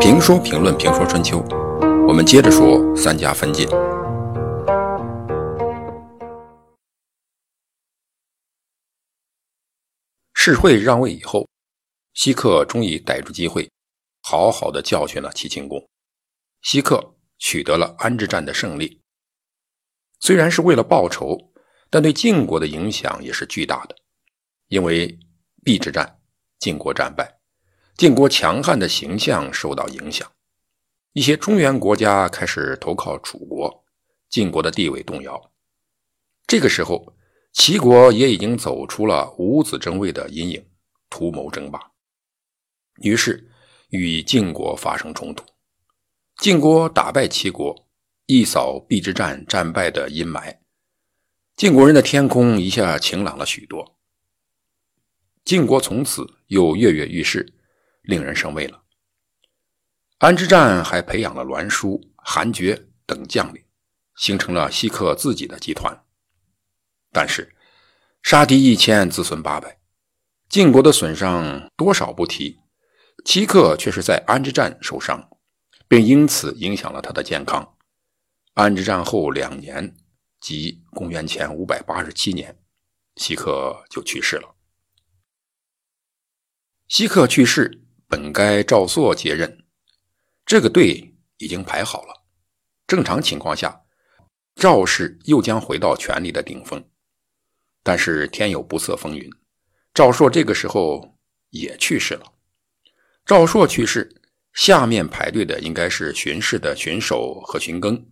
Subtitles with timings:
[0.00, 1.44] 评说评论评说春秋，
[2.08, 3.68] 我们接着说三家分晋。
[10.32, 11.46] 世会让位以后，
[12.14, 13.70] 西克终于逮住机会，
[14.22, 15.86] 好好的教训了齐庆公。
[16.62, 19.02] 西克取得了安之战的胜利，
[20.18, 21.52] 虽然是为了报仇，
[21.90, 23.94] 但对晋国的影响也是巨大的。
[24.68, 25.18] 因为
[25.62, 26.20] 邲之战，
[26.58, 27.39] 晋国战败，
[27.96, 30.30] 晋国强悍的形象受到影响，
[31.12, 33.84] 一些中原国家开始投靠楚国，
[34.28, 35.52] 晋国的地位动摇。
[36.46, 37.14] 这个时候，
[37.52, 40.66] 齐国也已经走出了五子争位的阴影，
[41.08, 41.78] 图谋争霸，
[43.02, 43.50] 于是
[43.90, 45.44] 与晋国发生冲突。
[46.38, 47.86] 晋国打败齐国，
[48.26, 50.56] 一扫邲之战战败的阴霾，
[51.54, 53.98] 晋国人的天空一下晴朗了许多。
[55.44, 57.52] 晋国从此又跃跃欲试，
[58.10, 58.82] 令人生畏了。
[60.18, 63.64] 安之战还培养了栾书、韩厥等将领，
[64.16, 66.04] 形成了西克自己的集团。
[67.10, 67.56] 但是
[68.22, 69.78] 杀敌一千，自损八百，
[70.48, 72.60] 晋国的损伤多少不提，
[73.24, 75.28] 西克却是在安之战受伤。
[75.90, 77.76] 并因此影响了他的健康。
[78.54, 79.96] 安之战后两年，
[80.38, 82.56] 即公元前五百八十七年，
[83.16, 84.54] 西克就去世了。
[86.86, 87.79] 西克去世，
[88.10, 89.64] 本该赵朔接任，
[90.44, 92.24] 这个队已经排好了。
[92.88, 93.82] 正常情况下，
[94.56, 96.84] 赵氏又将回到权力的顶峰。
[97.84, 99.30] 但是天有不测风云，
[99.94, 101.16] 赵朔这个时候
[101.50, 102.32] 也去世了。
[103.24, 104.16] 赵朔去世。
[104.52, 108.04] 下面排队的应该是巡视的巡守和巡更，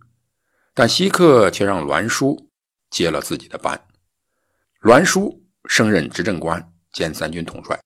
[0.73, 2.49] 但西克却让栾书
[2.89, 3.85] 接了自己的班。
[4.79, 7.77] 栾书升任执政官兼三军统帅。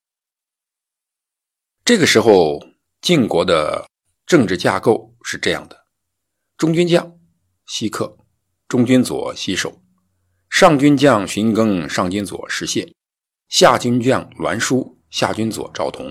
[1.85, 2.65] 这个时候，
[3.01, 3.89] 晋国的
[4.25, 5.83] 政治架构是这样的：
[6.55, 7.19] 中军将
[7.65, 8.17] 西克，
[8.69, 9.81] 中军佐西守，
[10.49, 12.93] 上军将荀庚，上军佐石谢，
[13.49, 16.09] 下军将栾书，下军佐赵同。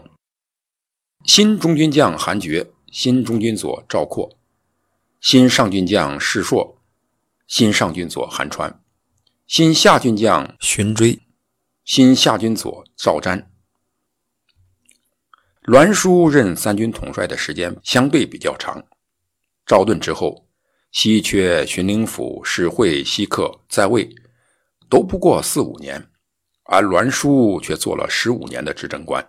[1.25, 4.37] 新中军将韩厥，新中军佐赵括，
[5.22, 6.82] 新上军将士硕，
[7.47, 8.82] 新上军佐韩川，
[9.47, 11.22] 新下军将荀追，
[11.82, 13.47] 新下军佐赵瞻。
[15.67, 18.84] 栾书任三军统帅的时间相对比较长。
[19.65, 20.49] 赵盾之后，
[20.91, 24.12] 西缺荀陵府士会西克在位
[24.91, 26.05] 都不过四五年，
[26.65, 29.25] 而栾书却做了十五年的执政官。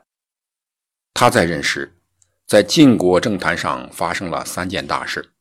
[1.14, 2.00] 他在任时，
[2.48, 5.34] 在晋国政坛上发生了三件大事：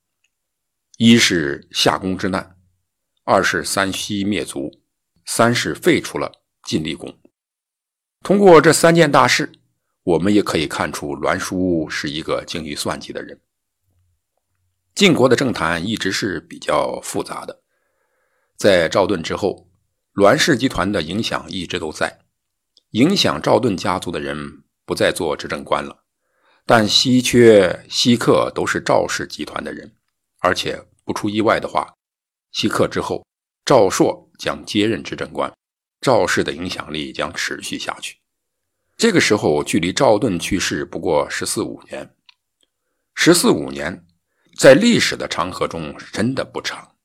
[0.98, 2.54] 一是夏公之难，
[3.24, 4.70] 二是三西灭族，
[5.24, 6.30] 三是废除了
[6.64, 7.18] 晋厉公。
[8.22, 9.50] 通过这三件大事，
[10.02, 13.40] 我们也可以看出栾书是一个精于算计的人。
[14.94, 17.62] 晋国的政坛一直是比较复杂的，
[18.56, 19.68] 在赵盾之后，
[20.12, 22.20] 栾氏集团的影响一直都在，
[22.90, 24.58] 影响赵盾家族的人。
[24.84, 26.02] 不再做执政官了，
[26.66, 29.94] 但稀缺、西克都是赵氏集团的人，
[30.40, 31.94] 而且不出意外的话，
[32.50, 33.24] 西克之后，
[33.64, 35.50] 赵朔将接任执政官，
[36.00, 38.16] 赵氏的影响力将持续下去。
[38.96, 42.14] 这个时候，距离赵盾去世不过十四五年，
[43.14, 44.06] 十四五年
[44.56, 46.96] 在历史的长河中真的不长。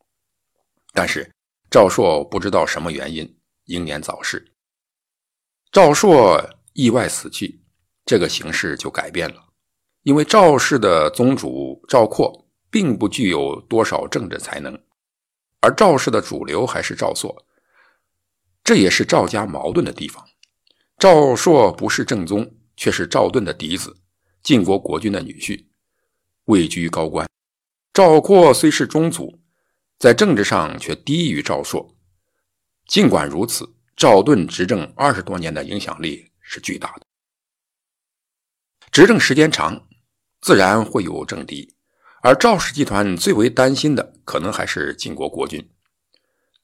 [0.94, 1.32] 但是
[1.70, 4.54] 赵朔不知道什么原因英年早逝，
[5.72, 6.44] 赵朔
[6.74, 7.64] 意外死去。
[8.06, 9.44] 这个形势就改变了，
[10.04, 14.82] 因为赵氏的宗主赵括并不具有多少政治才能，
[15.60, 17.46] 而赵氏的主流还是赵朔，
[18.64, 20.27] 这也是赵家矛盾的地方。
[21.00, 23.96] 赵朔不是正宗，却是赵盾的嫡子，
[24.42, 25.64] 晋国国君的女婿，
[26.46, 27.30] 位居高官。
[27.94, 29.40] 赵括虽是宗族，
[30.00, 31.96] 在政治上却低于赵朔。
[32.88, 37.04] 尽管如此，赵盾执政二十多年的影响力是巨大的。
[38.92, 39.88] 执政时间长，
[40.42, 41.76] 自然会有政敌，
[42.24, 45.64] 而赵氏集团最为担心的，可能还是晋国国君。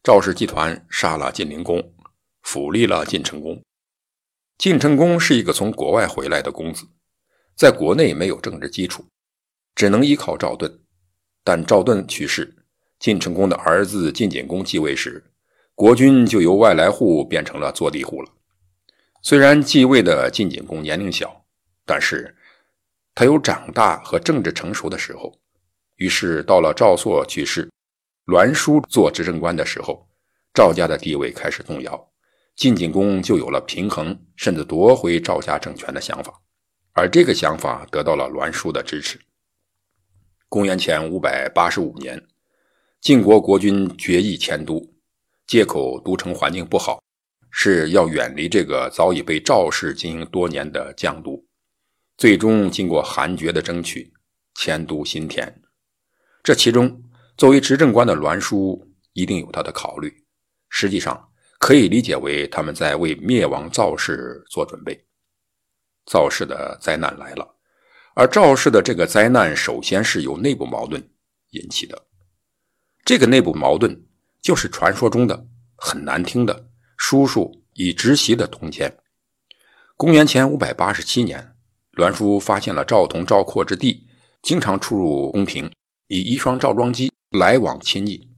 [0.01, 1.93] 赵氏集团杀了晋灵公，
[2.41, 3.63] 辅立了晋成公。
[4.57, 6.87] 晋成公是一个从国外回来的公子，
[7.55, 9.05] 在国内没有政治基础，
[9.75, 10.79] 只能依靠赵盾。
[11.43, 12.65] 但赵盾去世，
[12.99, 15.23] 晋成公的儿子晋简公继位时，
[15.75, 18.29] 国君就由外来户变成了坐地户了。
[19.21, 21.41] 虽然继位的晋简公年龄小。
[21.85, 22.33] 但是，
[23.13, 25.37] 他有长大和政治成熟的时候。
[25.97, 27.69] 于是，到了赵朔去世、
[28.23, 30.07] 栾书做执政官的时候，
[30.53, 32.12] 赵家的地位开始动摇，
[32.55, 36.41] 晋景公就有了平衡甚至夺回赵家政权的想法。
[36.93, 39.19] 而这个想法得到了栾书的支持，
[40.47, 42.21] 公元前五百八十五年，
[43.01, 44.93] 晋国国君决议迁都，
[45.47, 47.01] 借口都城环境不好，
[47.49, 51.43] 是要远离这个早已被赵氏经营多年的绛都。
[52.15, 54.13] 最终经过韩厥的争取，
[54.53, 55.61] 迁都新田。
[56.43, 57.01] 这其中，
[57.35, 60.13] 作为执政官的栾书一定有他的考虑。
[60.69, 61.29] 实际上，
[61.63, 65.01] 可以理解为他们在为灭亡赵氏做准备。
[66.05, 67.55] 赵氏的灾难来了，
[68.15, 71.01] 而赵氏的这个灾难，首先是由内部矛盾
[71.51, 71.97] 引起的。
[73.05, 73.97] 这个内部矛盾，
[74.41, 76.67] 就是传说中的很难听的
[76.97, 78.93] 叔叔以侄媳的通奸。
[79.95, 81.55] 公元前五百八十七年，
[81.91, 84.05] 栾书发现了赵同、赵括之地，
[84.41, 85.71] 经常出入宫廷，
[86.07, 88.29] 以遗孀赵庄姬来往亲昵。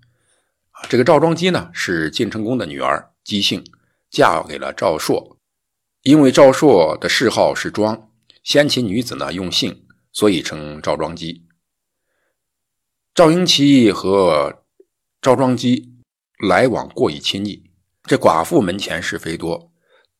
[0.87, 3.65] 这个赵庄姬呢，是晋成公的女儿，姬姓，
[4.09, 5.37] 嫁给了赵朔。
[6.03, 8.11] 因为赵朔的谥号是庄，
[8.43, 11.47] 先秦女子呢用姓，所以称赵庄姬。
[13.15, 14.63] 赵婴齐和
[15.19, 15.95] 赵庄姬
[16.47, 17.71] 来往过于亲密，
[18.03, 19.71] 这寡妇门前是非多，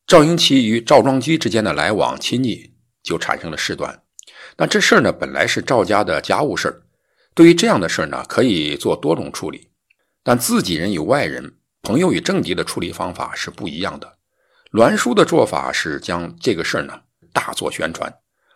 [0.08, 2.74] 赵婴齐与赵庄姬之间的来往亲昵
[3.04, 4.02] 就产生了事端。
[4.58, 6.82] 那这事儿呢，本来是赵家的家务事儿，
[7.36, 9.70] 对于这样的事儿呢，可以做多种处理。
[10.24, 14.18] 但自己人与外人、朋友与政敌的处理方法是不一样的。
[14.72, 17.00] 栾书的做法是将这个事儿呢
[17.32, 18.12] 大做宣传，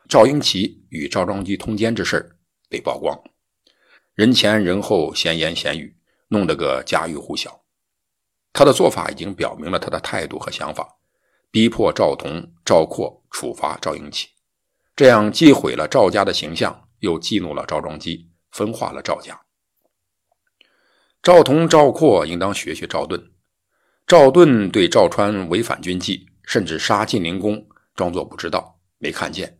[0.09, 2.35] 赵婴齐与赵庄姬通奸之事儿
[2.67, 3.15] 被曝光，
[4.15, 5.95] 人前人后闲言闲语，
[6.29, 7.61] 弄得个家喻户晓。
[8.51, 10.97] 他的做法已经表明了他的态度和想法，
[11.51, 14.29] 逼迫赵同、赵括处罚赵婴齐，
[14.95, 19.39] 这样既毁了赵家的形象，又激怒了赵庄姬，分化了赵家。
[21.21, 23.31] 赵同、赵括应当学学赵盾。
[24.07, 29.59] 赵盾对赵川违反军纪，甚至杀晋灵公，装作不知道、没看见。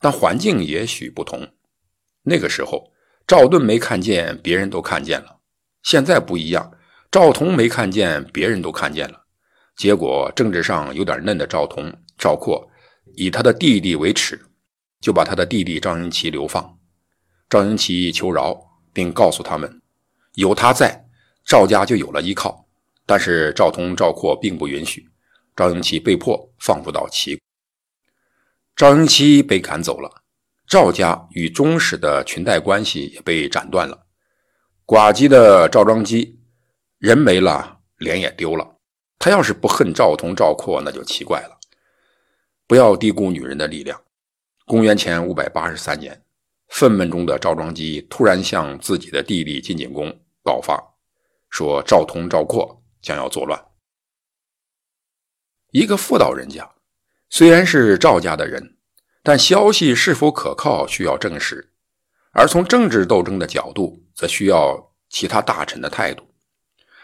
[0.00, 1.54] 但环境也许不同。
[2.22, 2.92] 那个时候，
[3.28, 5.38] 赵盾没看见，别人都看见了。
[5.84, 6.72] 现在不一样，
[7.12, 9.26] 赵同没看见，别人都看见了。
[9.76, 12.68] 结果，政治上有点嫩的赵同、赵括，
[13.14, 14.44] 以他的弟弟为耻，
[15.00, 16.76] 就把他的弟弟赵婴齐流放。
[17.48, 19.80] 赵婴齐求饶，并告诉他们。
[20.36, 21.06] 有他在，
[21.44, 22.66] 赵家就有了依靠。
[23.04, 25.08] 但是赵通、赵括并不允许，
[25.54, 27.40] 赵婴齐被迫放逐到齐。
[28.74, 30.22] 赵婴齐被赶走了，
[30.66, 34.06] 赵家与宗室的裙带关系也被斩断了。
[34.84, 36.40] 寡姬的赵庄姬
[36.98, 38.76] 人没了，脸也丢了。
[39.18, 41.58] 他要是不恨赵通、赵括，那就奇怪了。
[42.66, 44.02] 不要低估女人的力量。
[44.66, 46.20] 公元前五百八十三年，
[46.68, 50.12] 愤懑中的赵庄姬突然向自己的弟弟晋景公。
[50.46, 50.94] 告发，
[51.50, 53.60] 说赵通、赵括将要作乱。
[55.72, 56.70] 一个妇道人家，
[57.28, 58.78] 虽然是赵家的人，
[59.24, 61.72] 但消息是否可靠需要证实；
[62.30, 66.32] 而从政治斗争的角度，则需要其他大臣的态度。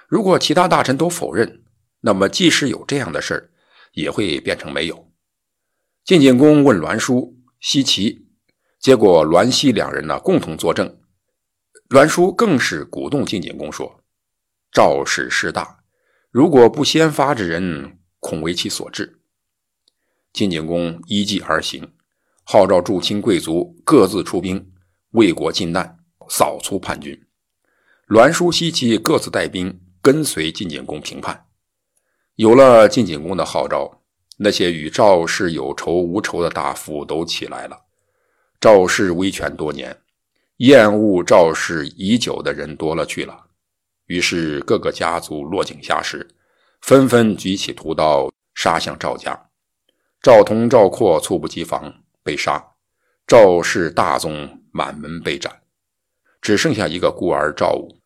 [0.07, 1.65] 如果其他大臣都否认，
[2.01, 3.51] 那么即使有这样的事儿，
[3.93, 5.13] 也会变成没有。
[6.05, 8.29] 晋景公问栾书、奚齐，
[8.79, 11.02] 结果栾西两人呢共同作证。
[11.93, 14.01] 栾书更是鼓动晋景公说
[14.73, 15.81] ：“赵氏势大，
[16.31, 19.21] 如果不先发制人，恐为其所致。”
[20.33, 21.93] 晋景公依计而行，
[22.45, 24.73] 号召诸卿贵族各自出兵
[25.11, 25.99] 为国尽难，
[26.31, 27.27] 扫除叛军。
[28.07, 31.45] 栾书、奚齐各自带兵跟随晋景公平叛。
[32.37, 34.01] 有了晋景公的号召，
[34.39, 37.83] 那些与赵氏有仇无仇的大夫都起来了。
[38.59, 39.99] 赵氏威权多年。
[40.63, 43.37] 厌恶赵氏已久的人多了去了，
[44.07, 46.25] 于是各个家族落井下石，
[46.83, 49.37] 纷纷举起屠刀杀向赵家。
[50.23, 51.93] 赵同、赵括猝不及防
[52.23, 52.65] 被杀，
[53.27, 55.63] 赵氏大宗满门被斩，
[56.41, 57.99] 只剩下一个孤儿赵武，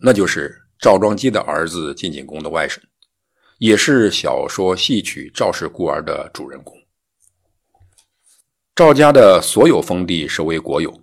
[0.00, 2.80] 那就是赵庄姬的儿子晋景公的外甥，
[3.58, 6.76] 也是小说戏曲《赵氏孤儿》的主人公。
[8.74, 11.00] 赵家的所有封地收为国有。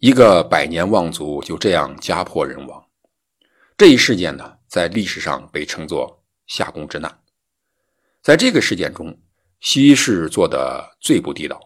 [0.00, 2.82] 一个百年望族就这样家破人亡，
[3.76, 7.20] 这一事件呢，在历史上被称作夏宫之难。
[8.22, 9.20] 在这个事件中，
[9.60, 11.60] 西氏做的最不地道，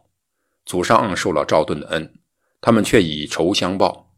[0.67, 2.13] 祖上受了赵盾的恩，
[2.61, 4.11] 他们却以仇相报；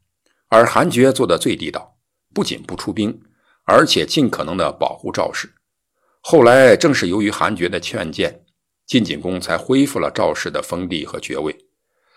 [0.49, 1.99] 而韩厥做的最地道，
[2.33, 3.21] 不仅不出兵，
[3.65, 5.53] 而且尽可能的保护赵氏。
[6.23, 8.47] 后来正是由于韩厥的劝谏，
[8.87, 11.55] 晋景公才恢复了赵氏的封地和爵位。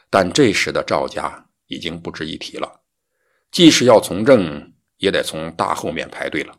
[0.10, 1.48] 但这时的赵家。
[1.70, 2.82] 已经不值一提了，
[3.50, 6.54] 即使要从政，也得从大后面排队了。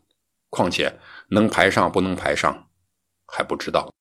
[0.49, 0.99] 况且
[1.29, 2.69] 能排上不能排上，
[3.27, 3.93] 还不知道。